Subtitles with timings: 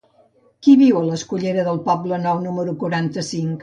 [0.67, 3.59] Qui viu a la escullera del Poblenou número quaranta-cinc?